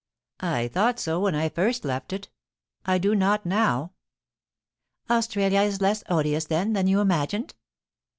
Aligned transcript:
* 0.29 0.39
I 0.59 0.67
thought 0.67 0.97
so 0.99 1.19
when 1.19 1.35
I 1.35 1.47
first 1.47 1.85
left 1.85 2.11
it; 2.11 2.27
I 2.87 2.97
do 2.97 3.13
not 3.13 3.45
now.' 3.45 3.91
* 4.53 5.09
Australia 5.11 5.61
is 5.61 5.79
less 5.79 6.03
odious, 6.09 6.45
then, 6.45 6.73
than 6.73 6.87
you 6.87 7.01
imagined 7.01 7.53